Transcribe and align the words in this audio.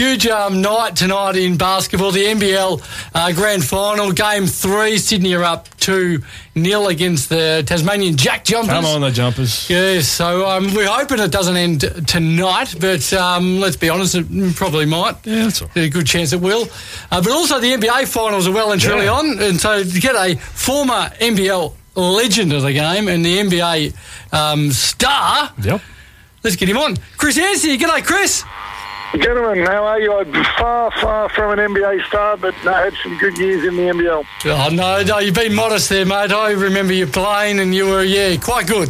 huge 0.00 0.26
um, 0.28 0.62
night 0.62 0.96
tonight 0.96 1.36
in 1.36 1.58
basketball. 1.58 2.10
The 2.10 2.24
NBL 2.24 2.82
uh, 3.14 3.32
Grand 3.32 3.62
Final, 3.62 4.12
Game 4.12 4.46
Three. 4.46 4.96
Sydney 4.96 5.34
are 5.34 5.44
up 5.44 5.68
two 5.76 6.22
0 6.58 6.86
against 6.86 7.28
the 7.28 7.62
Tasmanian 7.66 8.16
Jack 8.16 8.44
Jumpers. 8.44 8.70
Come 8.72 8.86
on, 8.86 9.02
the 9.02 9.10
Jumpers. 9.10 9.68
Yes, 9.68 10.08
so 10.08 10.48
um, 10.48 10.72
we're 10.72 10.88
hoping 10.88 11.18
it 11.20 11.30
doesn't 11.30 11.54
end 11.56 11.80
tonight, 12.08 12.74
but 12.80 13.12
um, 13.12 13.60
let's 13.60 13.76
be 13.76 13.90
honest, 13.90 14.14
it 14.14 14.56
probably 14.56 14.86
might. 14.86 15.16
Yeah, 15.26 15.44
that's 15.44 15.60
all 15.60 15.66
right. 15.68 15.74
There's 15.74 15.86
a 15.88 15.90
good 15.90 16.06
chance 16.06 16.32
it 16.32 16.40
will. 16.40 16.66
Uh, 17.10 17.20
but 17.22 17.30
also 17.32 17.60
the 17.60 17.72
NBA 17.74 18.08
finals 18.08 18.48
are 18.48 18.52
well 18.52 18.72
and 18.72 18.80
truly 18.80 19.04
Yeah. 19.04 19.12
on, 19.12 19.38
and 19.38 19.60
so 19.60 19.82
to 19.84 20.00
get 20.00 20.14
a 20.14 20.36
former 20.36 21.10
NBL 21.20 21.74
legend 21.94 22.54
of 22.54 22.62
the 22.62 22.72
game 22.72 23.06
and 23.08 23.22
the 23.22 23.36
NBA 23.38 23.92
um, 24.32 24.70
star, 24.70 25.50
Yep. 25.62 25.82
let's 26.42 26.56
get 26.56 26.70
him 26.70 26.78
on. 26.78 26.96
Chris 27.18 27.36
Anstey, 27.36 27.76
g'day, 27.76 28.02
Chris. 28.02 28.44
Gentlemen, 29.18 29.66
how 29.66 29.84
are 29.84 30.00
you? 30.00 30.14
I'm 30.14 30.32
far, 30.56 30.90
far 30.92 31.28
from 31.30 31.58
an 31.58 31.72
NBA 31.72 32.06
star, 32.06 32.36
but 32.36 32.54
I 32.64 32.84
had 32.84 32.94
some 33.02 33.18
good 33.18 33.36
years 33.38 33.64
in 33.64 33.74
the 33.74 33.82
NBL. 33.82 34.24
Oh 34.44 34.68
no, 34.72 35.02
no, 35.02 35.18
you've 35.18 35.34
been 35.34 35.52
modest 35.52 35.88
there, 35.88 36.06
mate. 36.06 36.30
I 36.30 36.52
remember 36.52 36.92
you 36.92 37.08
playing, 37.08 37.58
and 37.58 37.74
you 37.74 37.86
were 37.86 38.04
yeah 38.04 38.36
quite 38.36 38.68
good. 38.68 38.88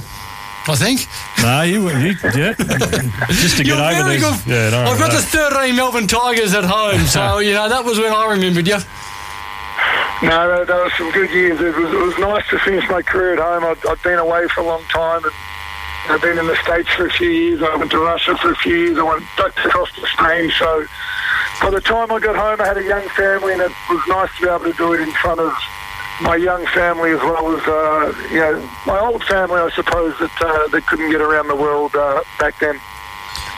I 0.68 0.76
think. 0.76 1.06
No, 1.42 1.62
you, 1.62 1.88
you 1.88 2.14
yeah. 2.36 2.52
Just 3.30 3.56
to 3.56 3.64
get 3.64 3.78
You're 3.78 3.80
over 3.80 4.04
very 4.04 4.20
good. 4.20 4.36
Yeah, 4.46 4.70
no, 4.70 4.90
I've 4.92 4.98
got 4.98 5.10
no. 5.10 5.16
the 5.16 5.22
13 5.22 5.74
Melbourne 5.74 6.06
Tigers 6.06 6.52
at 6.52 6.64
home, 6.64 7.00
so 7.06 7.38
you 7.46 7.54
know 7.54 7.70
that 7.70 7.82
was 7.82 7.98
when 7.98 8.12
I 8.12 8.30
remembered 8.30 8.68
you. 8.68 8.76
No, 10.22 10.48
that, 10.52 10.66
that 10.66 10.84
was 10.84 10.92
some 10.98 11.10
good 11.12 11.30
years. 11.30 11.58
It 11.62 11.74
was, 11.74 11.90
it 11.90 11.98
was 11.98 12.18
nice 12.18 12.46
to 12.50 12.58
finish 12.58 12.84
my 12.90 13.00
career 13.00 13.32
at 13.32 13.38
home. 13.38 13.64
I'd, 13.64 13.86
I'd 13.86 14.02
been 14.02 14.18
away 14.18 14.46
for 14.48 14.60
a 14.60 14.64
long 14.64 14.82
time. 14.92 15.24
And 15.24 15.32
I've 16.08 16.22
been 16.22 16.38
in 16.38 16.46
the 16.46 16.56
States 16.62 16.88
for 16.90 17.06
a 17.06 17.10
few 17.10 17.28
years. 17.28 17.62
I 17.62 17.76
went 17.76 17.90
to 17.90 17.98
Russia 17.98 18.36
for 18.36 18.52
a 18.52 18.56
few 18.56 18.74
years. 18.74 18.98
I 18.98 19.02
went 19.02 19.24
back 19.36 19.56
across 19.64 19.92
to 19.92 20.06
Spain. 20.06 20.50
So 20.58 20.86
by 21.60 21.70
the 21.70 21.80
time 21.80 22.10
I 22.10 22.18
got 22.18 22.36
home, 22.36 22.60
I 22.60 22.66
had 22.66 22.78
a 22.78 22.84
young 22.84 23.06
family, 23.10 23.52
and 23.52 23.62
it 23.62 23.72
was 23.88 24.02
nice 24.08 24.34
to 24.36 24.42
be 24.42 24.48
able 24.48 24.64
to 24.64 24.72
do 24.72 24.92
it 24.94 25.00
in 25.00 25.12
front 25.12 25.40
of 25.40 25.52
my 26.22 26.36
young 26.36 26.66
family 26.66 27.10
as 27.10 27.20
well 27.20 27.56
as 27.56 27.66
uh, 27.66 28.28
you 28.30 28.40
know 28.40 28.70
my 28.86 28.98
old 28.98 29.24
family, 29.24 29.58
I 29.60 29.70
suppose 29.70 30.14
that 30.18 30.30
uh, 30.40 30.68
that 30.68 30.86
couldn't 30.86 31.10
get 31.10 31.20
around 31.20 31.48
the 31.48 31.56
world 31.56 31.94
uh, 31.94 32.22
back 32.38 32.58
then. 32.60 32.78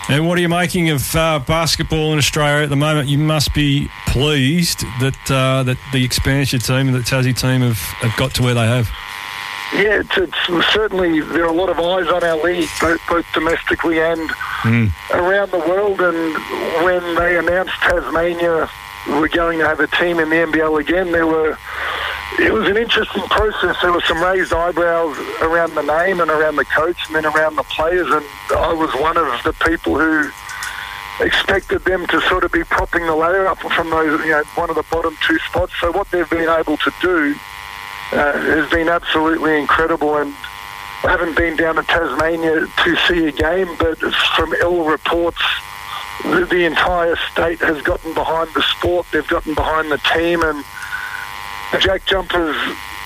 And 0.09 0.27
what 0.27 0.37
are 0.37 0.41
you 0.41 0.49
making 0.49 0.91
of 0.91 1.15
uh, 1.15 1.39
basketball 1.39 2.13
in 2.13 2.19
Australia 2.19 2.65
at 2.65 2.71
the 2.71 2.77
moment? 2.77 3.09
You 3.09 3.19
must 3.19 3.55
be 3.55 3.89
pleased 4.07 4.81
that 5.01 5.31
uh, 5.31 5.63
that 5.63 5.79
the 5.93 6.05
expansion 6.05 6.61
team 6.61 6.89
and 6.89 6.95
the 6.95 7.01
Tassie 7.01 7.37
team 7.37 7.63
have, 7.63 7.79
have 7.79 8.17
got 8.17 8.35
to 8.35 8.43
where 8.43 8.55
they 8.55 8.67
have. 8.67 8.91
Yeah, 9.75 10.01
it's, 10.01 10.19
it's 10.19 10.73
certainly 10.73 11.21
there 11.21 11.45
are 11.45 11.53
a 11.53 11.57
lot 11.57 11.71
of 11.71 11.79
eyes 11.79 12.07
on 12.09 12.23
our 12.23 12.43
league, 12.43 12.69
both, 12.81 13.01
both 13.09 13.27
domestically 13.33 14.01
and 14.01 14.31
hmm. 14.63 14.87
around 15.15 15.51
the 15.51 15.59
world. 15.59 16.01
And 16.01 16.35
when 16.85 17.15
they 17.15 17.39
announced 17.39 17.73
Tasmania 17.81 18.69
were 19.09 19.29
going 19.29 19.59
to 19.61 19.67
have 19.67 19.81
a 19.81 19.87
team 19.87 20.19
in 20.19 20.29
the 20.29 20.37
NBL 20.37 20.79
again, 20.79 21.11
there 21.11 21.27
were 21.27 21.57
it 22.39 22.53
was 22.53 22.69
an 22.69 22.77
interesting 22.77 23.23
process. 23.25 23.77
There 23.83 23.93
were 23.93 24.01
some 24.03 24.23
raised 24.23 24.53
eyebrows 24.53 25.17
around 25.43 25.75
the 25.75 25.83
name 25.83 26.21
and 26.21 26.31
around 26.31 26.57
the 26.57 26.65
coach, 26.65 26.97
and 27.07 27.17
then 27.17 27.27
around 27.27 27.57
the 27.57 27.63
players. 27.65 28.09
And 28.09 28.25
I 28.57 28.73
was 28.73 28.91
one 29.01 29.17
of 29.17 29.27
the 29.45 29.53
people 29.65 29.99
who 29.99 30.31
expected 31.21 31.85
them 31.85 32.07
to 32.07 32.21
sort 32.23 32.45
of 32.45 32.53
be 32.53 32.65
propping 32.65 33.07
the 33.07 33.15
ladder 33.15 33.47
up 33.47 33.59
from 33.59 33.91
those, 33.91 34.21
you 34.25 34.31
know, 34.31 34.43
one 34.55 34.71
of 34.71 34.77
the 34.77 34.85
bottom 34.91 35.17
two 35.27 35.39
spots. 35.41 35.73
So 35.81 35.93
what 35.93 36.11
they've 36.11 36.29
been 36.29 36.49
able 36.49 36.79
to 36.79 36.93
do 37.01 37.35
uh, 38.13 38.33
has 38.33 38.71
been 38.71 38.89
absolutely 38.89 39.59
incredible. 39.59 40.17
And 40.17 40.35
I 41.05 41.11
haven't 41.11 41.37
been 41.37 41.57
down 41.57 41.77
to 41.77 41.83
Tasmania 41.83 42.67
to 42.67 42.97
see 43.09 43.27
a 43.27 43.33
game, 43.33 43.69
but 43.79 43.99
from 44.37 44.53
ill 44.61 44.85
reports, 44.85 45.43
the, 46.23 46.47
the 46.49 46.65
entire 46.65 47.17
state 47.33 47.59
has 47.61 47.83
gotten 47.83 48.15
behind 48.15 48.51
the 48.55 48.63
sport. 48.63 49.07
They've 49.13 49.27
gotten 49.27 49.55
behind 49.55 49.91
the 49.91 49.99
team, 50.15 50.43
and 50.43 50.65
the 51.73 51.79
Jack 51.79 52.05
Jumpers, 52.07 52.57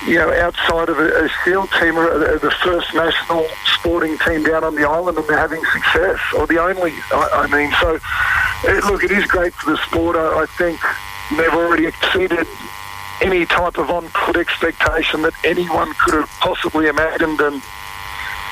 you 0.06 0.16
know, 0.16 0.30
outside 0.32 0.88
of 0.90 0.98
a, 0.98 1.24
a 1.24 1.28
SEAL 1.44 1.68
team, 1.78 1.96
are 1.96 2.38
the 2.38 2.50
first 2.62 2.92
national 2.94 3.46
sporting 3.78 4.18
team 4.18 4.42
down 4.42 4.64
on 4.64 4.74
the 4.74 4.86
island, 4.86 5.16
and 5.16 5.26
they're 5.26 5.38
having 5.38 5.64
success, 5.72 6.20
or 6.36 6.46
the 6.46 6.60
only. 6.60 6.92
I, 7.12 7.46
I 7.46 7.46
mean, 7.46 7.72
so 7.80 7.98
it, 8.64 8.84
look, 8.84 9.04
it 9.04 9.12
is 9.12 9.24
great 9.26 9.54
for 9.54 9.70
the 9.70 9.78
sport. 9.78 10.16
I, 10.16 10.42
I 10.42 10.46
think 10.58 10.78
they've 11.38 11.54
already 11.54 11.86
exceeded 11.86 12.46
any 13.22 13.46
type 13.46 13.78
of 13.78 13.90
on-court 13.90 14.36
expectation 14.36 15.22
that 15.22 15.32
anyone 15.44 15.92
could 15.94 16.14
have 16.14 16.28
possibly 16.40 16.88
imagined, 16.88 17.40
and 17.40 17.62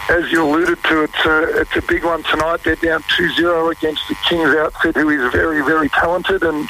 as 0.09 0.31
you 0.31 0.45
alluded 0.45 0.83
to, 0.85 1.05
it's 1.05 1.25
a, 1.25 1.61
it's 1.61 1.77
a 1.77 1.83
big 1.83 2.05
one 2.05 2.23
tonight. 2.25 2.63
They're 2.65 2.77
down 2.77 3.03
2-0 3.03 3.73
against 3.73 4.09
the 4.09 4.15
Kings 4.29 4.55
outfit, 4.57 4.97
who 4.97 5.09
is 5.09 5.33
very, 5.33 5.63
very 5.63 5.89
talented, 5.89 6.43
and 6.43 6.69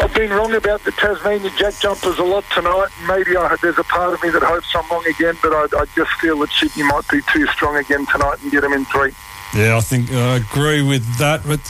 I've 0.00 0.14
been 0.14 0.30
wrong 0.30 0.54
about 0.54 0.84
the 0.84 0.92
Tasmania 0.92 1.50
Jack 1.56 1.74
Jumpers 1.80 2.18
a 2.18 2.22
lot 2.22 2.44
tonight. 2.54 2.88
Maybe 3.08 3.36
I, 3.36 3.56
there's 3.60 3.78
a 3.78 3.84
part 3.84 4.14
of 4.14 4.22
me 4.22 4.30
that 4.30 4.42
hopes 4.42 4.74
I'm 4.74 4.88
wrong 4.90 5.04
again, 5.06 5.36
but 5.42 5.52
I, 5.52 5.80
I 5.80 5.86
just 5.96 6.12
feel 6.20 6.38
that 6.38 6.50
Sydney 6.50 6.84
might 6.84 7.08
be 7.08 7.20
too 7.32 7.46
strong 7.48 7.76
again 7.76 8.06
tonight 8.06 8.40
and 8.42 8.52
get 8.52 8.60
them 8.60 8.72
in 8.72 8.84
three. 8.86 9.12
Yeah, 9.54 9.76
I 9.76 9.80
think 9.80 10.12
I 10.12 10.36
agree 10.36 10.82
with 10.82 11.18
that. 11.18 11.42
But 11.46 11.60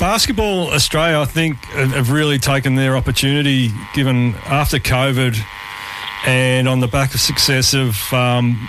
basketball 0.00 0.70
Australia, 0.72 1.20
I 1.20 1.24
think, 1.26 1.64
have 1.66 2.10
really 2.10 2.38
taken 2.38 2.74
their 2.74 2.96
opportunity 2.96 3.70
given 3.94 4.34
after 4.46 4.78
COVID 4.78 5.38
and 6.26 6.68
on 6.68 6.80
the 6.80 6.88
back 6.88 7.14
of 7.14 7.20
success 7.20 7.72
of 7.72 8.12
um, 8.12 8.68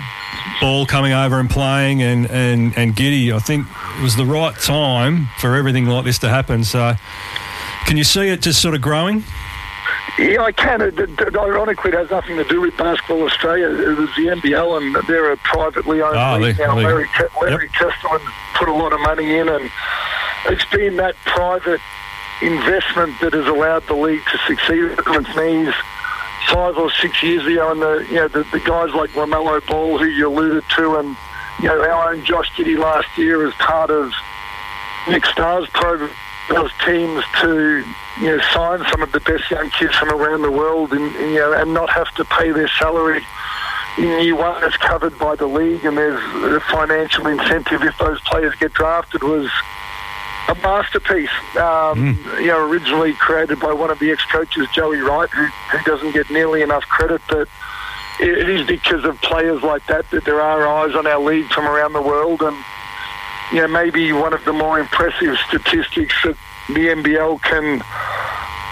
Ball 0.61 0.85
coming 0.85 1.11
over 1.11 1.39
and 1.39 1.49
playing 1.49 2.03
and, 2.03 2.29
and, 2.29 2.77
and 2.77 2.95
Giddey. 2.95 3.33
I 3.33 3.39
think 3.39 3.65
it 3.97 4.03
was 4.03 4.15
the 4.15 4.25
right 4.25 4.55
time 4.55 5.27
for 5.39 5.55
everything 5.55 5.87
like 5.87 6.05
this 6.05 6.19
to 6.19 6.29
happen. 6.29 6.63
So, 6.63 6.93
can 7.85 7.97
you 7.97 8.03
see 8.03 8.27
it 8.27 8.41
just 8.41 8.61
sort 8.61 8.75
of 8.75 8.81
growing? 8.81 9.23
Yeah, 10.19 10.43
I 10.43 10.51
can. 10.51 10.81
It, 10.81 10.99
it, 10.99 11.09
it- 11.19 11.35
ironically, 11.37 11.91
it 11.91 11.97
has 11.97 12.11
nothing 12.11 12.35
to 12.37 12.43
do 12.45 12.61
with 12.61 12.75
Basketball 12.77 13.23
Australia. 13.23 13.67
It 13.69 13.97
was 13.97 14.09
the 14.15 14.27
NBL, 14.27 14.77
and 14.81 15.07
they're 15.07 15.31
a 15.31 15.37
privately 15.37 16.01
owned 16.01 16.17
Ah, 16.17 16.35
league 16.35 16.57
now. 16.59 16.75
Larry, 16.77 17.07
Larry 17.41 17.69
put 18.55 18.67
a 18.67 18.73
lot 18.73 18.93
of 18.93 18.99
money 19.01 19.37
in, 19.37 19.47
and 19.49 19.71
it's 20.47 20.65
been 20.65 20.97
that 20.97 21.15
private 21.25 21.79
investment 22.41 23.13
that 23.21 23.33
has 23.33 23.47
allowed 23.47 23.85
the 23.87 23.93
league 23.95 24.23
to 24.31 24.37
succeed 24.47 24.83
on 25.07 25.25
its 25.25 25.35
knees 25.35 25.73
five 26.49 26.75
or 26.77 26.91
six 26.91 27.21
years 27.23 27.45
ago. 27.45 27.71
And 27.71 27.81
the 27.81 28.05
you 28.09 28.15
know 28.15 28.27
the, 28.27 28.43
the 28.51 28.59
guys 28.59 28.93
like 28.93 29.11
LaMelo 29.11 29.65
Ball, 29.67 29.97
who 29.97 30.05
you 30.05 30.27
alluded 30.27 30.63
to, 30.75 30.95
and 30.97 31.15
you 31.61 31.67
know 31.69 31.81
our 31.81 32.11
own 32.13 32.23
Josh 32.25 32.51
Giddey 32.55 32.77
last 32.77 33.07
year 33.17 33.47
as 33.47 33.53
part 33.55 33.89
of 33.89 34.11
Next 35.07 35.29
Stars 35.31 35.67
program 35.69 36.11
those 36.53 36.71
teams 36.85 37.23
to 37.41 37.83
you 38.19 38.25
know 38.25 38.39
sign 38.53 38.83
some 38.91 39.01
of 39.01 39.11
the 39.11 39.19
best 39.21 39.49
young 39.49 39.69
kids 39.71 39.95
from 39.95 40.09
around 40.09 40.41
the 40.41 40.51
world 40.51 40.91
and 40.91 41.13
you 41.15 41.35
know 41.35 41.53
and 41.53 41.73
not 41.73 41.89
have 41.89 42.13
to 42.15 42.25
pay 42.25 42.51
their 42.51 42.67
salary. 42.67 43.21
In 43.97 44.23
year 44.23 44.35
one 44.35 44.61
that's 44.61 44.77
covered 44.77 45.17
by 45.19 45.35
the 45.35 45.47
league 45.47 45.83
and 45.83 45.97
there's 45.97 46.21
a 46.53 46.59
financial 46.71 47.27
incentive 47.27 47.83
if 47.83 47.97
those 47.97 48.21
players 48.21 48.55
get 48.55 48.73
drafted 48.73 49.21
was 49.23 49.49
a 50.47 50.55
masterpiece. 50.55 51.29
Um, 51.57 52.17
you 52.39 52.47
know 52.47 52.65
originally 52.69 53.13
created 53.13 53.59
by 53.59 53.73
one 53.73 53.89
of 53.89 53.99
the 53.99 54.11
ex-coaches 54.11 54.67
Joey 54.73 54.99
Wright 54.99 55.29
who, 55.29 55.45
who 55.45 55.83
doesn't 55.83 56.13
get 56.13 56.29
nearly 56.29 56.61
enough 56.61 56.83
credit 56.83 57.21
but 57.27 57.47
it 58.19 58.37
it 58.37 58.49
is 58.49 58.65
because 58.67 59.03
of 59.03 59.19
players 59.21 59.61
like 59.63 59.85
that 59.87 60.09
that 60.11 60.25
there 60.25 60.41
are 60.41 60.67
eyes 60.67 60.95
on 60.95 61.05
our 61.07 61.19
league 61.19 61.47
from 61.47 61.65
around 61.65 61.93
the 61.93 62.01
world 62.01 62.41
and 62.41 62.55
you 63.51 63.61
know, 63.61 63.67
maybe 63.67 64.13
one 64.13 64.33
of 64.33 64.43
the 64.45 64.53
more 64.53 64.79
impressive 64.79 65.37
statistics 65.47 66.15
that 66.23 66.37
the 66.67 66.87
NBL 66.87 67.41
can 67.41 67.81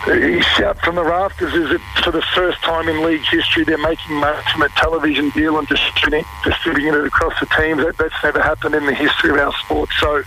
uh, 0.07 0.41
shout 0.55 0.79
from 0.79 0.95
the 0.95 1.03
rafters 1.03 1.53
is 1.53 1.69
that 1.69 1.81
for 2.03 2.11
the 2.11 2.21
first 2.33 2.61
time 2.61 2.87
in 2.87 3.03
league 3.03 3.25
history, 3.29 3.65
they're 3.65 3.77
making 3.77 4.15
money 4.15 4.41
from 4.53 4.61
a 4.61 4.69
television 4.69 5.29
deal 5.31 5.57
and 5.59 5.67
distributing, 5.67 6.23
it 6.43 7.05
across 7.05 7.37
the 7.41 7.45
teams. 7.57 7.83
That, 7.83 7.97
that's 7.97 8.23
never 8.23 8.41
happened 8.41 8.75
in 8.75 8.85
the 8.85 8.93
history 8.93 9.31
of 9.31 9.37
our 9.37 9.53
sport. 9.65 9.89
So 9.99 10.23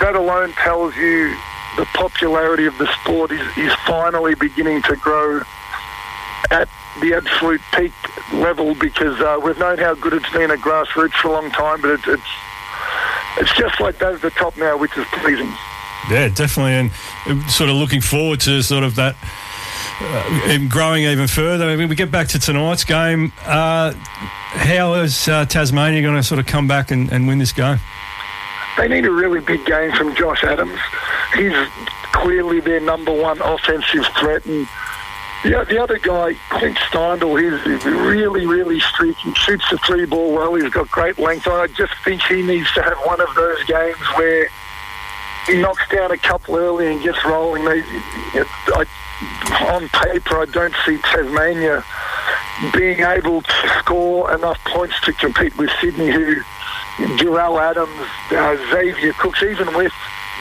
that 0.00 0.14
alone 0.14 0.52
tells 0.52 0.94
you 0.96 1.34
the 1.76 1.86
popularity 1.94 2.66
of 2.66 2.76
the 2.76 2.92
sport 3.00 3.32
is, 3.32 3.40
is 3.56 3.72
finally 3.86 4.34
beginning 4.34 4.82
to 4.82 4.96
grow 4.96 5.40
at 6.50 6.68
the 7.00 7.14
absolute 7.14 7.62
peak 7.72 7.92
level 8.34 8.74
because 8.74 9.18
uh, 9.20 9.40
we've 9.42 9.58
known 9.58 9.78
how 9.78 9.94
good 9.94 10.12
it's 10.12 10.30
been 10.30 10.50
at 10.50 10.58
grassroots 10.58 11.14
for 11.14 11.28
a 11.28 11.32
long 11.32 11.50
time, 11.50 11.80
but 11.80 11.92
it, 11.92 12.00
it's 12.06 12.22
it's 13.38 13.54
just 13.56 13.80
like 13.80 13.98
that 13.98 14.14
at 14.14 14.22
the 14.22 14.30
top 14.30 14.56
now, 14.56 14.76
which 14.76 14.96
is 14.96 15.06
pleasing. 15.12 15.52
Yeah, 16.10 16.28
definitely, 16.28 16.72
and 16.72 16.90
uh, 17.26 17.46
sort 17.48 17.70
of 17.70 17.76
looking 17.76 18.00
forward 18.00 18.40
to 18.40 18.62
sort 18.62 18.84
of 18.84 18.96
that 18.96 19.16
uh, 20.00 20.58
growing 20.68 21.04
even 21.04 21.28
further. 21.28 21.66
I 21.66 21.76
mean, 21.76 21.88
we 21.88 21.94
get 21.94 22.10
back 22.10 22.28
to 22.28 22.38
tonight's 22.38 22.84
game. 22.84 23.32
Uh, 23.44 23.92
how 23.92 24.94
is 24.94 25.28
uh, 25.28 25.44
Tasmania 25.44 26.02
going 26.02 26.16
to 26.16 26.22
sort 26.22 26.40
of 26.40 26.46
come 26.46 26.66
back 26.66 26.90
and, 26.90 27.12
and 27.12 27.28
win 27.28 27.38
this 27.38 27.52
game? 27.52 27.78
They 28.76 28.88
need 28.88 29.04
a 29.04 29.10
really 29.10 29.40
big 29.40 29.64
game 29.66 29.92
from 29.92 30.14
Josh 30.16 30.42
Adams. 30.42 30.78
He's 31.34 31.52
clearly 32.12 32.60
their 32.60 32.80
number 32.80 33.12
one 33.12 33.40
offensive 33.40 34.06
threat, 34.18 34.44
and 34.46 34.66
the, 35.42 35.64
the 35.68 35.82
other 35.82 35.98
guy, 35.98 36.34
Clint 36.50 36.76
Steindl, 36.76 37.40
he's 37.40 37.84
really, 37.84 38.46
really 38.46 38.78
streaky. 38.80 39.32
Shoots 39.34 39.68
the 39.70 39.78
three 39.78 40.04
ball 40.04 40.32
well. 40.32 40.54
He's 40.54 40.70
got 40.70 40.90
great 40.90 41.18
length. 41.18 41.46
I 41.46 41.66
just 41.68 41.94
think 42.04 42.22
he 42.22 42.42
needs 42.42 42.70
to 42.74 42.82
have 42.82 42.98
one 43.06 43.20
of 43.20 43.34
those 43.34 43.64
games 43.64 43.96
where 44.16 44.48
he 45.46 45.60
knocks 45.60 45.88
down 45.88 46.10
a 46.10 46.18
couple 46.18 46.56
early 46.56 46.92
and 46.92 47.02
gets 47.02 47.24
rolling. 47.24 47.62
I, 47.66 48.86
on 49.72 49.88
paper, 49.88 50.36
I 50.38 50.44
don't 50.46 50.74
see 50.84 50.98
Tasmania 50.98 51.84
being 52.74 53.00
able 53.00 53.40
to 53.40 53.68
score 53.78 54.34
enough 54.34 54.58
points 54.66 55.00
to 55.02 55.12
compete 55.14 55.56
with 55.56 55.70
Sydney, 55.80 56.10
who 56.10 56.36
Durrell 57.16 57.58
Adams, 57.58 57.88
uh, 58.30 58.56
Xavier 58.70 59.14
Cooks, 59.14 59.42
even 59.42 59.74
with 59.74 59.92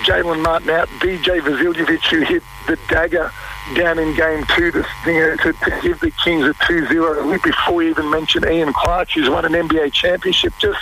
Jarell 0.03 0.41
Martin 0.41 0.69
out, 0.71 0.89
DJ 0.99 1.39
Vasiljevic, 1.39 2.03
who 2.09 2.21
hit 2.21 2.43
the 2.67 2.77
dagger 2.89 3.31
down 3.75 3.99
in 3.99 4.15
game 4.15 4.43
two 4.55 4.71
to, 4.71 4.85
you 5.05 5.13
know, 5.13 5.35
to, 5.37 5.53
to 5.53 5.79
give 5.81 5.99
the 5.99 6.11
Kings 6.23 6.45
a 6.45 6.53
2-0. 6.53 7.43
Before 7.43 7.75
we 7.75 7.89
even 7.89 8.09
mentioned 8.09 8.45
Ian 8.45 8.73
Clark, 8.73 9.11
who's 9.11 9.29
won 9.29 9.45
an 9.45 9.53
NBA 9.53 9.93
championship, 9.93 10.53
just 10.59 10.79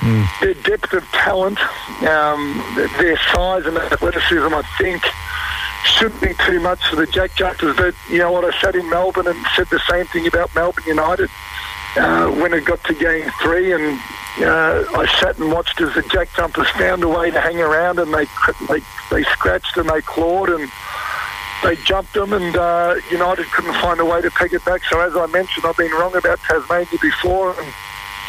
mm. 0.00 0.26
their 0.40 0.54
depth 0.54 0.92
of 0.92 1.04
talent, 1.12 1.58
um, 2.02 2.62
their 2.98 3.16
size 3.32 3.66
and 3.66 3.76
athleticism, 3.76 4.54
I 4.54 4.62
think, 4.78 5.02
shouldn't 5.84 6.20
be 6.20 6.34
too 6.46 6.60
much 6.60 6.86
for 6.88 6.96
the 6.96 7.06
Jack 7.06 7.34
Jumpers. 7.36 7.76
But, 7.76 7.94
you 8.10 8.18
know 8.18 8.32
what, 8.32 8.44
I 8.44 8.60
sat 8.60 8.74
in 8.74 8.88
Melbourne 8.90 9.26
and 9.26 9.46
said 9.54 9.66
the 9.70 9.80
same 9.90 10.06
thing 10.06 10.26
about 10.26 10.54
Melbourne 10.54 10.84
United 10.86 11.30
uh, 11.96 12.28
when 12.30 12.52
it 12.52 12.64
got 12.64 12.82
to 12.84 12.94
game 12.94 13.30
three 13.40 13.72
and 13.72 13.98
uh, 14.38 14.84
I 14.94 15.06
sat 15.20 15.38
and 15.38 15.52
watched 15.52 15.80
as 15.80 15.94
the 15.94 16.02
Jack 16.02 16.34
Jumpers 16.34 16.68
found 16.70 17.04
a 17.04 17.08
way 17.08 17.30
to 17.30 17.40
hang 17.40 17.60
around 17.60 18.00
and 18.00 18.12
they, 18.12 18.26
they, 18.68 18.80
they 19.10 19.22
scratched 19.30 19.76
and 19.76 19.88
they 19.88 20.00
clawed 20.02 20.48
and 20.48 20.68
they 21.64 21.76
jumped 21.76 22.12
them 22.12 22.32
and 22.32 22.54
uh, 22.56 22.94
United 23.10 23.46
couldn't 23.46 23.74
find 23.80 23.98
a 23.98 24.04
way 24.04 24.20
to 24.20 24.30
peg 24.30 24.52
it 24.52 24.64
back. 24.64 24.84
So 24.84 25.00
as 25.00 25.16
I 25.16 25.26
mentioned, 25.26 25.64
I've 25.66 25.76
been 25.76 25.90
wrong 25.92 26.14
about 26.14 26.38
Tasmania 26.40 26.98
before 27.00 27.58
and 27.58 27.72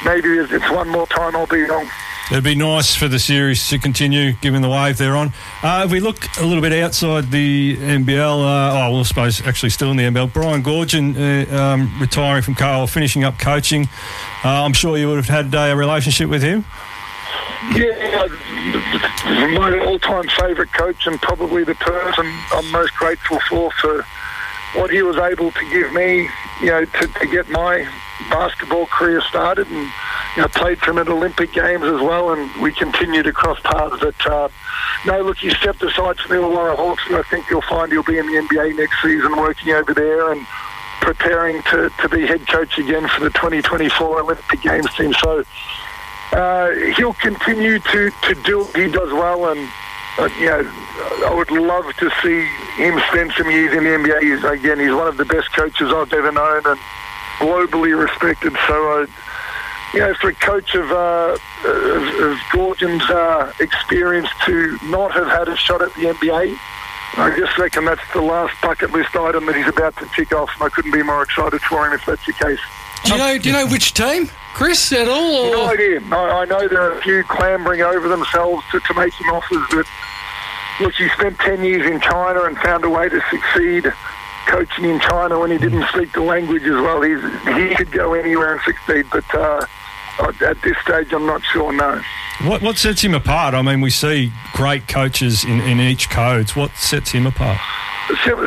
maybe 0.05 0.29
it's 0.29 0.71
one 0.71 0.89
more 0.89 1.05
time 1.07 1.35
I'll 1.35 1.45
be 1.45 1.61
wrong. 1.63 1.87
It'd 2.31 2.43
be 2.43 2.55
nice 2.55 2.95
for 2.95 3.07
the 3.07 3.19
series 3.19 3.69
to 3.69 3.77
continue, 3.77 4.33
given 4.33 4.63
the 4.63 4.69
wave 4.69 4.97
they're 4.97 5.15
on. 5.15 5.31
Uh, 5.61 5.83
if 5.85 5.91
we 5.91 5.99
look 5.99 6.25
a 6.39 6.45
little 6.45 6.61
bit 6.61 6.73
outside 6.73 7.29
the 7.29 7.77
NBL, 7.77 8.39
uh, 8.41 8.73
oh, 8.73 8.91
well, 8.91 8.99
I 9.01 9.03
suppose 9.03 9.45
actually 9.45 9.69
still 9.69 9.91
in 9.91 9.97
the 9.97 10.03
NBL, 10.03 10.33
Brian 10.33 10.63
Goorjian 10.63 11.15
uh, 11.15 11.55
um, 11.55 11.91
retiring 11.99 12.41
from 12.41 12.55
Carl, 12.55 12.87
finishing 12.87 13.23
up 13.23 13.37
coaching. 13.37 13.83
Uh, 14.43 14.63
I'm 14.63 14.73
sure 14.73 14.97
you 14.97 15.07
would 15.07 15.23
have 15.23 15.27
had 15.27 15.53
a 15.53 15.75
relationship 15.75 16.27
with 16.27 16.41
him. 16.41 16.65
Yeah, 17.75 18.27
my 18.73 19.79
all-time 19.85 20.27
favourite 20.29 20.71
coach 20.73 21.07
and 21.07 21.21
probably 21.21 21.63
the 21.63 21.75
person 21.75 22.25
I'm 22.51 22.71
most 22.71 22.93
grateful 22.95 23.39
for 23.49 23.71
for 23.71 24.05
what 24.75 24.91
he 24.91 25.01
was 25.01 25.17
able 25.17 25.51
to 25.51 25.69
give 25.69 25.93
me, 25.93 26.29
you 26.61 26.67
know, 26.67 26.85
to, 26.85 27.07
to 27.07 27.27
get 27.27 27.49
my 27.49 27.87
basketball 28.29 28.85
career 28.87 29.21
started 29.21 29.67
and 29.67 29.89
you 30.35 30.41
know, 30.41 30.47
played 30.49 30.79
for 30.79 30.91
him 30.91 30.97
at 30.97 31.07
Olympic 31.07 31.53
Games 31.53 31.83
as 31.83 32.01
well, 32.01 32.33
and 32.33 32.61
we 32.61 32.73
continue 32.73 33.23
to 33.23 33.31
cross 33.31 33.59
paths. 33.61 33.95
But 34.01 34.27
uh, 34.27 34.49
no, 35.05 35.21
look, 35.21 35.37
he 35.37 35.49
stepped 35.51 35.81
aside 35.81 36.17
from 36.17 36.35
the 36.35 36.41
Illawarra 36.41 36.75
Hawks, 36.75 37.03
and 37.07 37.15
I 37.15 37.21
think 37.23 37.49
you'll 37.49 37.61
find 37.61 37.91
he'll 37.91 38.03
be 38.03 38.17
in 38.17 38.25
the 38.27 38.41
NBA 38.41 38.77
next 38.77 39.01
season, 39.01 39.37
working 39.37 39.73
over 39.73 39.93
there 39.93 40.31
and 40.31 40.45
preparing 41.01 41.61
to, 41.63 41.89
to 42.01 42.09
be 42.09 42.25
head 42.25 42.45
coach 42.47 42.77
again 42.77 43.07
for 43.07 43.23
the 43.23 43.29
2024 43.29 44.21
Olympic 44.21 44.61
Games 44.61 44.93
team. 44.95 45.13
So 45.13 45.45
uh, 46.31 46.71
he'll 46.97 47.13
continue 47.13 47.79
to, 47.79 48.11
to 48.23 48.35
do 48.43 48.59
what 48.59 48.75
he 48.75 48.87
does 48.87 49.11
well, 49.11 49.51
and 49.51 49.69
uh, 50.17 50.29
you 50.39 50.45
know, 50.45 50.63
I 51.27 51.33
would 51.35 51.51
love 51.51 51.85
to 51.97 52.09
see 52.21 52.45
him 52.81 52.99
spend 53.09 53.33
some 53.37 53.49
years 53.51 53.73
in 53.73 53.83
the 53.83 53.89
NBA. 53.89 54.21
He's, 54.21 54.43
again, 54.43 54.79
he's 54.79 54.93
one 54.93 55.07
of 55.07 55.17
the 55.17 55.25
best 55.25 55.51
coaches 55.53 55.91
I've 55.93 56.11
ever 56.13 56.31
known, 56.31 56.61
and 56.65 56.79
globally 57.39 57.97
respected. 57.97 58.53
So. 58.67 59.01
Uh, 59.01 59.07
you 59.93 60.01
know, 60.01 60.13
for 60.15 60.29
a 60.29 60.33
coach 60.33 60.75
of, 60.75 60.91
uh, 60.91 61.37
of, 61.63 62.03
of 62.19 62.37
Goorjian's 62.51 63.09
uh, 63.09 63.53
experience 63.61 64.27
to 64.45 64.77
not 64.83 65.13
have 65.13 65.27
had 65.27 65.47
a 65.47 65.55
shot 65.55 65.81
at 65.81 65.93
the 65.93 66.07
NBA, 66.07 66.57
I 67.17 67.33
just 67.37 67.57
reckon 67.57 67.85
that's 67.85 68.01
the 68.13 68.21
last 68.21 68.59
bucket 68.61 68.91
list 68.91 69.15
item 69.15 69.45
that 69.45 69.55
he's 69.55 69.67
about 69.67 69.95
to 69.97 70.09
tick 70.13 70.33
off, 70.33 70.49
and 70.55 70.63
I 70.63 70.69
couldn't 70.69 70.91
be 70.91 71.01
more 71.01 71.23
excited 71.23 71.61
for 71.61 71.87
him 71.87 71.93
if 71.93 72.05
that's 72.05 72.25
the 72.25 72.33
case. 72.33 72.59
Do 73.05 73.13
you 73.13 73.17
know? 73.17 73.37
Do 73.37 73.49
you 73.49 73.55
know 73.55 73.67
which 73.67 73.93
team, 73.93 74.29
Chris, 74.55 74.93
at 74.93 75.09
all? 75.09 75.47
Or? 75.47 75.51
No 75.51 75.67
idea. 75.67 76.01
I, 76.11 76.41
I 76.41 76.45
know 76.45 76.65
there 76.69 76.81
are 76.81 76.97
a 76.97 77.01
few 77.01 77.25
clambering 77.25 77.81
over 77.81 78.07
themselves 78.07 78.63
to, 78.71 78.79
to 78.79 78.93
make 78.93 79.13
him 79.13 79.29
offers, 79.29 79.61
but 79.69 79.85
look, 80.79 80.93
he 80.95 81.09
spent 81.09 81.37
ten 81.39 81.61
years 81.61 81.85
in 81.85 81.99
China 81.99 82.43
and 82.43 82.57
found 82.59 82.85
a 82.85 82.89
way 82.89 83.09
to 83.09 83.21
succeed 83.29 83.91
coaching 84.47 84.85
in 84.85 85.01
China 85.01 85.39
when 85.39 85.51
he 85.51 85.57
didn't 85.57 85.85
speak 85.89 86.13
the 86.13 86.21
language 86.21 86.63
as 86.63 86.69
well. 86.71 87.01
He's, 87.01 87.21
he 87.53 87.75
could 87.75 87.91
go 87.91 88.13
anywhere 88.13 88.53
and 88.53 88.61
succeed, 88.61 89.07
but 89.11 89.25
uh, 89.35 89.65
at 90.19 90.61
this 90.61 90.77
stage, 90.83 91.11
I'm 91.11 91.25
not 91.25 91.43
sure, 91.43 91.73
no. 91.73 92.01
What, 92.43 92.61
what 92.61 92.77
sets 92.77 93.01
him 93.01 93.13
apart? 93.13 93.53
I 93.55 93.61
mean, 93.61 93.81
we 93.81 93.89
see 93.89 94.31
great 94.53 94.87
coaches 94.87 95.43
in, 95.43 95.59
in 95.61 95.81
each 95.81 96.09
codes. 96.09 96.55
What 96.55 96.71
sets 96.77 97.11
him 97.11 97.27
apart? 97.27 97.59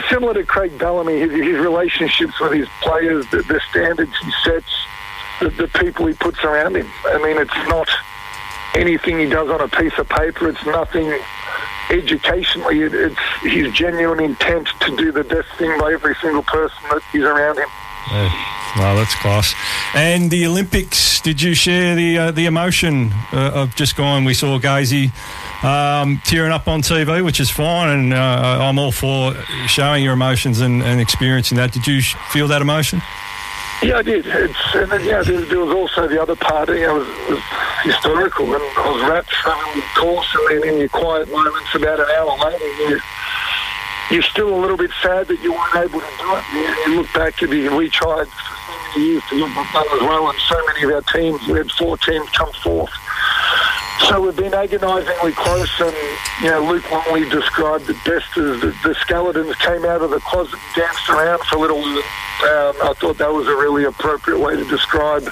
Similar 0.08 0.34
to 0.34 0.44
Craig 0.44 0.78
Bellamy, 0.78 1.19
his, 1.19 1.32
his 1.32 1.58
relationships 1.58 2.40
with 2.40 2.52
his 2.52 2.69
players, 2.81 3.26
the, 3.31 3.43
the 3.43 3.60
standards 3.69 4.12
he 4.22 4.32
sets, 4.43 4.72
the, 5.40 5.50
the 5.50 5.69
people 5.79 6.06
he 6.06 6.14
puts 6.14 6.43
around 6.44 6.76
him. 6.76 6.88
I 7.05 7.19
mean, 7.23 7.38
it's 7.38 7.69
not 7.69 7.88
anything 8.75 9.19
he 9.19 9.26
does 9.26 9.49
on 9.49 9.61
a 9.61 9.69
piece 9.69 9.96
of 9.99 10.08
paper. 10.08 10.49
It's 10.49 10.64
nothing 10.67 11.19
educationally. 11.90 12.82
It, 12.82 12.94
it's 12.94 13.20
his 13.43 13.73
genuine 13.73 14.20
intent 14.20 14.69
to 14.81 14.96
do 14.96 15.12
the 15.12 15.25
best 15.25 15.49
thing 15.58 15.79
by 15.81 15.93
every 15.93 16.14
single 16.17 16.43
person 16.43 16.79
that 16.90 17.02
is 17.14 17.23
around 17.23 17.58
him. 17.58 17.69
Yeah. 18.11 18.55
Well, 18.76 18.96
that's 18.96 19.14
class. 19.17 19.55
And 19.94 20.31
the 20.31 20.46
Olympics, 20.46 21.20
did 21.20 21.41
you 21.41 21.55
share 21.55 21.94
the 21.94 22.19
uh, 22.19 22.31
the 22.31 22.46
emotion 22.46 23.11
uh, 23.32 23.52
of 23.55 23.75
just 23.75 23.96
going? 23.96 24.25
We 24.25 24.34
saw 24.34 24.58
Gazy 24.58 25.11
um, 25.64 26.20
tearing 26.25 26.52
up 26.52 26.69
on 26.69 26.82
TV, 26.82 27.25
which 27.25 27.41
is 27.41 27.50
fine, 27.50 27.88
and 27.88 28.14
uh, 28.14 28.58
I'm 28.61 28.79
all 28.79 28.93
for 28.93 29.34
showing 29.67 30.05
your 30.05 30.12
emotions 30.12 30.61
and, 30.61 30.82
and, 30.82 31.00
experiencing 31.00 31.56
that. 31.56 31.73
Did 31.73 31.87
you 31.87 32.02
feel 32.02 32.46
that 32.49 32.62
emotion? 32.62 33.00
Yeah, 33.81 33.99
I 33.99 34.03
did. 34.03 34.27
It's, 34.27 34.75
and 34.75 34.91
then, 34.91 35.05
yeah, 35.05 35.23
there, 35.23 35.41
there, 35.43 35.61
was 35.61 35.73
also 35.73 36.09
the 36.09 36.21
other 36.21 36.35
part. 36.35 36.69
You 36.69 36.87
know, 36.87 36.97
it 36.97 36.99
was, 36.99 37.09
was 37.31 37.43
historical, 37.85 38.47
and 38.47 38.63
I 38.63 38.91
was 38.91 39.09
wrapped 39.09 39.33
from 39.35 39.83
course, 39.95 40.27
and 40.35 40.63
then 40.63 40.69
in 40.75 40.79
your 40.81 40.89
quiet 40.89 41.31
moments, 41.31 41.75
about 41.75 42.01
an 42.01 42.07
hour 42.17 42.37
later, 42.51 42.67
you 42.91 43.01
you're 44.11 44.23
still 44.23 44.55
a 44.55 44.59
little 44.59 44.77
bit 44.77 44.91
sad 45.03 45.29
that 45.29 45.41
you 45.43 45.53
weren't 45.53 45.77
able 45.77 46.01
to 46.01 46.13
do 46.19 46.35
it. 46.35 46.45
You, 46.55 46.93
you 46.93 47.01
look 47.01 47.13
back 47.13 47.43
at 47.43 47.51
the, 47.51 47.69
we 47.69 47.91
tried 47.91 48.27
for 48.27 48.41
so 48.41 48.97
many 48.97 49.07
years 49.07 49.23
to 49.29 49.39
get 49.39 49.55
that 49.55 49.87
as 49.93 50.01
well, 50.01 50.31
and 50.31 50.39
so 50.49 50.67
many 50.67 50.83
of 50.85 50.91
our 50.93 51.03
teams, 51.13 51.47
we 51.47 51.59
had 51.59 51.71
four 51.73 51.99
teams 51.99 52.29
come 52.31 52.53
forth. 52.65 52.91
So 54.08 54.22
we've 54.22 54.37
been 54.37 54.55
agonisingly 54.55 55.32
close, 55.32 55.81
and 55.81 55.94
you 56.43 56.50
know 56.50 56.64
Luke 56.64 56.90
Longley 56.90 57.28
described 57.28 57.90
it 57.90 57.96
best 58.05 58.37
as 58.38 58.60
the, 58.60 58.75
the 58.82 58.94
skeletons 58.94 59.55
came 59.56 59.84
out 59.84 60.00
of 60.00 60.10
the 60.10 60.20
closet 60.20 60.55
and 60.55 60.74
danced 60.74 61.08
around 61.10 61.41
for 61.43 61.56
a 61.56 61.60
little. 61.60 61.82
Um, 61.82 62.74
I 62.82 62.94
thought 62.96 63.19
that 63.19 63.32
was 63.32 63.46
a 63.48 63.55
really 63.55 63.84
appropriate 63.84 64.38
way 64.38 64.56
to 64.56 64.65
describe 64.65 65.29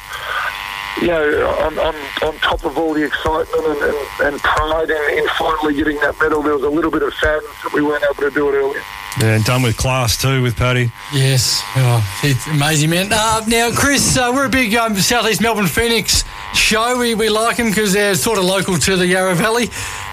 you 1.01 1.09
know, 1.09 1.49
on, 1.61 1.79
on, 1.79 1.95
on 2.23 2.35
top 2.39 2.65
of 2.65 2.79
all 2.79 2.95
the 2.95 3.05
excitement 3.05 3.67
and, 3.67 3.79
and, 3.83 4.35
and 4.35 4.41
pride 4.41 4.91
in, 4.91 5.19
in, 5.19 5.29
finally 5.39 5.75
getting 5.75 5.97
that 6.01 6.17
medal, 6.21 6.43
there 6.43 6.55
was 6.55 6.63
a 6.63 6.69
little 6.69 6.91
bit 6.91 7.03
of 7.03 7.13
sadness 7.15 7.53
that 7.63 7.73
we 7.75 7.83
weren't 7.83 8.03
able 8.05 8.29
to 8.29 8.31
do 8.31 8.49
it 8.49 8.55
earlier. 8.55 8.83
Yeah, 9.21 9.37
and 9.37 9.45
done 9.45 9.63
with 9.63 9.77
class 9.77 10.21
too 10.21 10.43
with 10.43 10.57
Patty. 10.57 10.91
Yes, 11.13 11.63
oh, 11.77 12.21
it's 12.23 12.47
amazing, 12.47 12.91
man. 12.91 13.09
Uh, 13.11 13.43
now, 13.47 13.71
Chris, 13.73 14.17
uh, 14.17 14.31
we're 14.35 14.47
a 14.47 14.51
big 14.51 14.75
um, 14.75 14.95
Southeast 14.97 15.41
Melbourne 15.41 15.67
Phoenix 15.67 16.25
show. 16.57 16.99
We, 16.99 17.15
we 17.15 17.29
like 17.29 17.57
them 17.57 17.69
because 17.69 17.93
they're 17.93 18.15
sort 18.15 18.39
of 18.39 18.45
local 18.45 18.77
to 18.77 18.97
the 18.97 19.07
Yarra 19.07 19.35
Valley. 19.35 19.69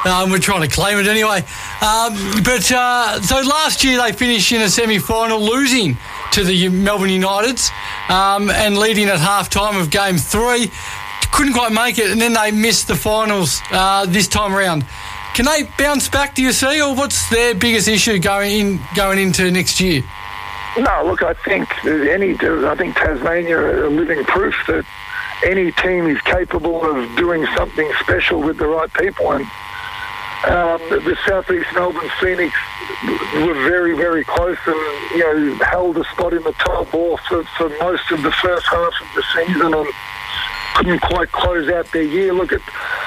Um, 0.05 0.31
we're 0.31 0.39
trying 0.39 0.67
to 0.67 0.73
claim 0.73 0.97
it 0.99 1.07
anyway. 1.07 1.39
Um, 1.81 2.43
but 2.43 2.71
uh, 2.71 3.21
so 3.21 3.41
last 3.41 3.83
year 3.83 4.01
they 4.01 4.11
finished 4.11 4.51
in 4.51 4.61
a 4.61 4.69
semi 4.69 4.99
final 4.99 5.39
losing 5.39 5.97
to 6.33 6.43
the 6.43 6.69
Melbourne 6.69 7.09
Uniteds 7.09 7.69
um, 8.09 8.49
and 8.49 8.77
leading 8.77 9.07
at 9.07 9.19
half 9.19 9.49
time 9.49 9.79
of 9.79 9.89
game 9.89 10.17
three. 10.17 10.71
Couldn't 11.31 11.53
quite 11.53 11.71
make 11.71 11.97
it, 11.97 12.11
and 12.11 12.21
then 12.21 12.33
they 12.33 12.51
missed 12.51 12.87
the 12.87 12.95
finals 12.95 13.61
uh, 13.71 14.05
this 14.05 14.27
time 14.27 14.53
around. 14.53 14.85
Can 15.33 15.45
they 15.45 15.63
bounce 15.79 16.07
back? 16.09 16.35
Do 16.35 16.43
you 16.43 16.51
see, 16.51 16.79
or 16.79 16.93
what's 16.95 17.27
their 17.29 17.55
biggest 17.55 17.87
issue 17.87 18.19
going 18.19 18.51
in 18.51 18.79
going 18.95 19.17
into 19.17 19.49
next 19.49 19.79
year? 19.79 20.03
No, 20.77 21.03
look, 21.05 21.21
I 21.21 21.33
think 21.33 21.69
any, 21.85 22.33
I 22.33 22.75
think 22.75 22.95
Tasmania 22.95 23.57
are 23.59 23.89
living 23.89 24.23
proof 24.25 24.55
that 24.67 24.85
any 25.43 25.71
team 25.71 26.07
is 26.07 26.21
capable 26.21 26.83
of 26.83 27.15
doing 27.15 27.45
something 27.55 27.91
special 27.99 28.41
with 28.41 28.57
the 28.57 28.67
right 28.67 28.91
people, 28.93 29.31
and 29.31 29.45
um, 30.45 30.79
the 30.89 31.17
Southeast 31.25 31.67
Melbourne 31.73 32.09
Phoenix 32.19 32.53
were 33.35 33.53
very, 33.63 33.95
very 33.95 34.23
close 34.25 34.57
and, 34.65 34.75
you 35.11 35.19
know, 35.19 35.63
held 35.63 35.97
a 35.97 36.03
spot 36.05 36.33
in 36.33 36.43
the 36.43 36.51
top 36.53 36.87
four 36.87 37.17
for, 37.29 37.43
for 37.57 37.69
most 37.79 38.11
of 38.11 38.21
the 38.23 38.31
first 38.31 38.65
half 38.67 38.93
of 39.01 39.07
the 39.15 39.23
season 39.33 39.73
and 39.73 39.87
couldn't 40.75 40.99
quite 41.01 41.31
close 41.31 41.69
out 41.69 41.89
their 41.93 42.03
year. 42.03 42.33
Look, 42.33 42.51
at, 42.51 42.61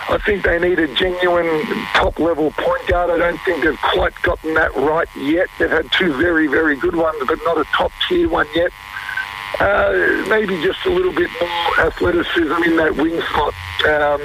I 0.08 0.18
think 0.24 0.44
they 0.44 0.58
need 0.58 0.78
a 0.78 0.86
genuine 0.94 1.62
top-level 1.92 2.52
point 2.52 2.86
guard. 2.86 3.10
I 3.10 3.18
don't 3.18 3.40
think 3.42 3.64
they've 3.64 3.80
quite 3.82 4.14
gotten 4.22 4.54
that 4.54 4.74
right 4.74 5.08
yet. 5.16 5.48
They've 5.58 5.70
had 5.70 5.90
two 5.92 6.14
very, 6.14 6.46
very 6.46 6.76
good 6.76 6.96
ones, 6.96 7.18
but 7.26 7.38
not 7.44 7.58
a 7.58 7.64
top-tier 7.64 8.28
one 8.28 8.46
yet. 8.54 8.70
Uh, 9.58 10.26
maybe 10.28 10.60
just 10.62 10.84
a 10.84 10.90
little 10.90 11.12
bit 11.12 11.30
more 11.40 11.86
athleticism 11.86 12.62
in 12.64 12.76
that 12.76 12.94
wing 12.96 13.20
spot. 13.22 13.54
Um, 13.88 14.20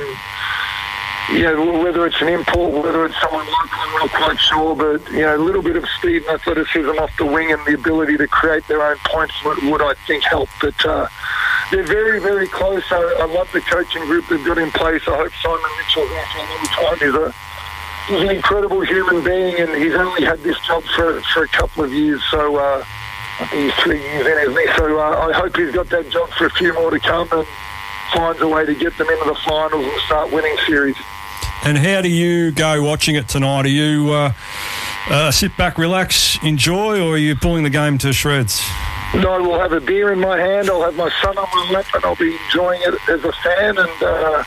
whether 1.32 2.06
it's 2.06 2.22
an 2.22 2.28
import, 2.28 2.84
whether 2.84 3.06
it's 3.06 3.20
someone 3.22 3.46
local, 3.46 3.80
I'm 3.80 3.94
not 4.00 4.10
quite 4.12 4.40
sure, 4.40 4.76
but, 4.76 5.12
you 5.12 5.22
know, 5.22 5.38
a 5.38 5.44
little 5.44 5.62
bit 5.62 5.78
of 5.78 5.88
speed 5.98 6.24
and 6.24 6.32
athleticism 6.32 6.90
off 7.00 7.16
the 7.18 7.26
wing 7.26 7.52
and 7.54 7.66
the 7.66 7.76
ability 7.76 8.18
to 8.18 8.28
create 8.28 8.68
their 8.68 8.84
own 8.84 8.98
points 9.06 9.34
would, 9.46 9.64
would 9.64 9.82
I 9.82 9.94
think, 10.06 10.24
help. 10.24 10.50
But 10.60 10.86
uh, 10.86 11.08
they're 11.72 11.88
very, 11.88 12.20
very 12.20 12.48
close. 12.48 12.84
I, 12.92 12.98
I 13.20 13.26
love 13.26 13.48
the 13.54 13.62
coaching 13.62 14.04
group 14.06 14.26
they've 14.30 14.46
got 14.46 14.58
in 14.58 14.72
place. 14.72 15.02
I 15.08 15.16
hope 15.16 15.32
Simon 15.42 15.72
Mitchell 15.80 16.08
here 16.08 16.26
for 16.34 16.40
a 16.40 16.50
long 16.50 16.66
time. 16.66 16.98
He's, 17.00 17.16
a, 17.16 17.34
he's 18.08 18.30
an 18.30 18.36
incredible 18.36 18.82
human 18.82 19.24
being, 19.24 19.56
and 19.62 19.82
he's 19.82 19.94
only 19.94 20.26
had 20.26 20.40
this 20.40 20.60
job 20.68 20.84
for, 20.96 21.22
for 21.34 21.44
a 21.44 21.48
couple 21.48 21.86
of 21.86 21.94
years. 21.94 22.22
So 22.30 22.58
uh, 22.58 22.84
he's 23.50 23.74
three 23.76 24.02
years 24.02 24.28
in, 24.28 24.38
isn't 24.38 24.58
he? 24.58 24.68
So 24.78 25.00
uh, 25.00 25.28
I 25.28 25.34
hope 25.34 25.56
he's 25.56 25.72
got 25.72 25.90
that 25.90 26.10
job 26.10 26.30
for 26.32 26.46
a 26.46 26.50
few 26.52 26.74
more 26.74 26.92
to 26.92 27.00
come 27.00 27.28
and 27.32 27.48
finds 28.14 28.42
a 28.42 28.48
way 28.48 28.66
to 28.66 28.76
get 28.76 28.98
them 28.98 29.08
into 29.08 29.26
the 29.26 29.40
finals 29.46 29.86
and 29.86 30.02
start 30.02 30.32
winning 30.32 30.56
series. 30.68 30.98
And 31.64 31.78
how 31.78 32.02
do 32.02 32.10
you 32.10 32.52
go 32.52 32.84
watching 32.84 33.16
it 33.16 33.28
tonight? 33.28 33.66
Are 33.66 33.70
you 33.70 34.12
uh, 34.12 34.34
uh, 35.10 35.32
sit 35.32 35.56
back, 35.58 35.78
relax, 35.78 36.38
enjoy, 36.44 37.00
or 37.00 37.14
are 37.14 37.18
you 37.18 37.36
pulling 37.36 37.64
the 37.64 37.70
game 37.70 37.98
to 38.00 38.12
shreds? 38.12 38.62
No, 39.14 39.42
we'll 39.42 39.60
have 39.60 39.74
a 39.74 39.82
beer 39.82 40.12
in 40.12 40.20
my 40.20 40.38
hand. 40.38 40.70
I'll 40.70 40.84
have 40.84 40.96
my 40.96 41.12
son 41.22 41.38
on 41.38 41.48
my 41.52 41.72
lap, 41.72 41.86
and 41.94 42.04
I'll 42.06 42.16
be 42.16 42.36
enjoying 42.46 42.82
it 42.84 42.96
as 43.10 43.24
a 43.24 43.32
fan. 43.44 43.78
And 43.78 44.04
uh, 44.04 44.44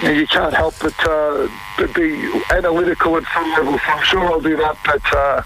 you, 0.00 0.08
know, 0.08 0.14
you 0.14 0.26
can't 0.26 0.54
help 0.54 0.74
but, 0.80 0.94
uh, 1.06 1.48
but 1.76 1.94
be 1.94 2.14
analytical 2.50 3.16
at 3.16 3.24
some 3.34 3.50
level. 3.50 3.72
So 3.78 3.84
I'm 3.86 4.04
sure 4.04 4.20
I'll 4.20 4.40
do 4.40 4.56
that. 4.56 4.78
But 4.84 5.14
uh, 5.14 5.42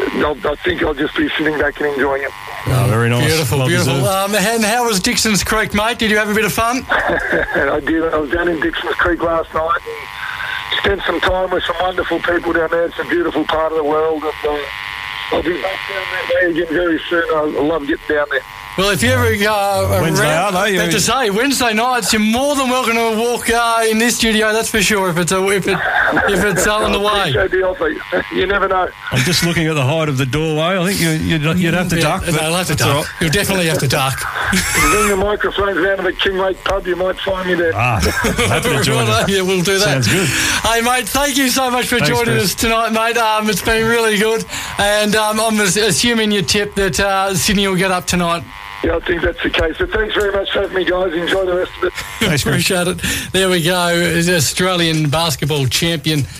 I'll, 0.00 0.36
I 0.46 0.56
think 0.56 0.82
I'll 0.82 0.94
just 0.94 1.16
be 1.16 1.28
sitting 1.38 1.58
back 1.58 1.80
and 1.80 1.88
enjoying 1.94 2.22
it. 2.22 2.30
Oh, 2.66 2.86
very 2.88 3.08
nice. 3.08 3.26
Beautiful, 3.26 3.58
Well 3.58 3.68
beautiful. 3.68 4.04
Um, 4.06 4.34
and 4.34 4.64
how 4.64 4.86
was 4.86 5.00
Dixon's 5.00 5.44
Creek, 5.44 5.74
mate? 5.74 5.98
Did 5.98 6.10
you 6.10 6.16
have 6.16 6.28
a 6.30 6.34
bit 6.34 6.44
of 6.44 6.52
fun? 6.52 6.84
I 6.88 7.80
did. 7.84 8.02
I 8.12 8.16
was 8.18 8.30
down 8.30 8.48
in 8.48 8.60
Dixon's 8.60 8.94
Creek 8.94 9.22
last 9.22 9.52
night 9.54 9.80
and 9.86 10.78
spent 10.80 11.02
some 11.06 11.20
time 11.20 11.50
with 11.50 11.62
some 11.64 11.76
wonderful 11.80 12.18
people 12.20 12.52
down 12.52 12.70
there. 12.70 12.86
It's 12.86 12.98
a 12.98 13.04
beautiful 13.04 13.44
part 13.44 13.72
of 13.72 13.78
the 13.78 13.84
world, 13.84 14.22
and 14.22 14.32
uh, 14.48 14.58
I'll 15.32 15.42
be 15.42 15.60
back 15.62 15.78
down 15.88 16.26
there 16.30 16.48
again 16.50 16.66
very 16.68 17.00
soon. 17.08 17.24
I, 17.34 17.38
I 17.40 17.62
love 17.62 17.86
getting 17.86 18.06
down 18.08 18.26
there. 18.30 18.40
Well, 18.76 18.90
if 18.90 19.04
you 19.04 19.10
ever 19.10 19.26
uh, 19.26 20.00
Wednesday, 20.02 20.24
around, 20.26 20.56
are 20.56 20.68
they? 20.68 20.90
to 20.90 21.00
say 21.00 21.30
Wednesday 21.30 21.74
nights, 21.74 22.12
you're 22.12 22.20
more 22.20 22.56
than 22.56 22.68
welcome 22.68 22.94
to 22.94 23.16
walk 23.16 23.48
uh, 23.48 23.84
in 23.88 23.98
this 23.98 24.16
studio. 24.16 24.52
That's 24.52 24.68
for 24.68 24.82
sure. 24.82 25.10
If 25.10 25.16
it's 25.16 25.30
a, 25.30 25.46
if 25.46 25.68
it 25.68 25.78
if 26.28 26.42
it's 26.44 26.66
uh, 26.66 26.74
on 26.78 26.90
the 26.90 26.98
way. 27.08 27.30
the 27.48 27.62
offer. 27.62 27.94
You 28.34 28.46
never 28.48 28.66
know. 28.66 28.88
I'm 29.12 29.22
just 29.22 29.44
looking 29.44 29.68
at 29.68 29.74
the 29.74 29.84
height 29.84 30.08
of 30.08 30.18
the 30.18 30.26
doorway. 30.26 30.76
I 30.76 30.86
think 30.88 31.00
you, 31.00 31.10
you'd, 31.10 31.58
you'd 31.58 31.74
have 31.74 31.88
to 31.90 31.96
Yeah, 31.96 32.02
duck. 32.02 32.26
No, 32.26 32.38
I'll 32.38 32.54
have 32.54 32.66
to 32.66 32.72
that's 32.74 32.82
all 32.82 33.02
duck. 33.04 33.12
You'll 33.20 33.30
definitely 33.30 33.66
have 33.66 33.78
to 33.78 33.86
duck. 33.86 34.18
Bring 34.90 35.08
the 35.08 35.16
microphones 35.16 35.76
down 35.80 35.98
to 35.98 36.02
the 36.02 36.12
Kinglake 36.12 36.62
pub. 36.64 36.84
You 36.88 36.96
might 36.96 37.16
find 37.20 37.46
me 37.48 37.54
there. 37.54 37.72
Ah, 37.76 38.00
happy 38.48 38.70
to 38.76 38.82
join 38.82 39.06
Well, 39.06 39.28
you. 39.30 39.36
yeah, 39.36 39.42
we'll 39.42 39.62
do 39.62 39.78
that. 39.78 40.02
Sounds 40.04 40.08
good. 40.08 40.26
Hey, 40.68 40.80
mate, 40.80 41.06
thank 41.08 41.36
you 41.36 41.48
so 41.48 41.70
much 41.70 41.86
for 41.86 41.98
Thanks, 41.98 42.08
joining 42.08 42.34
Chris. 42.34 42.44
us 42.46 42.54
tonight, 42.56 42.90
mate. 42.90 43.16
Um, 43.16 43.48
it's 43.48 43.62
been 43.62 43.86
really 43.86 44.18
good. 44.18 44.44
And 44.78 45.13
um, 45.14 45.40
I'm 45.40 45.60
assuming 45.60 46.30
you 46.32 46.42
tip 46.42 46.74
that 46.74 46.98
uh, 47.00 47.34
Sydney 47.34 47.66
will 47.68 47.76
get 47.76 47.90
up 47.90 48.06
tonight. 48.06 48.44
Yeah, 48.82 48.96
I 48.96 49.00
think 49.00 49.22
that's 49.22 49.42
the 49.42 49.48
case. 49.48 49.76
But 49.78 49.90
thanks 49.90 50.14
very 50.14 50.30
much 50.30 50.50
for 50.52 50.60
having 50.60 50.76
me, 50.76 50.84
guys. 50.84 51.14
Enjoy 51.14 51.46
the 51.46 51.56
rest 51.56 51.72
of 51.78 51.84
it. 51.84 51.92
Thanks, 52.20 52.42
Appreciate 52.44 52.86
it. 52.86 53.00
There 53.32 53.48
we 53.48 53.62
go. 53.62 53.72
Australian 54.36 55.08
basketball 55.08 55.66
champion. 55.66 56.26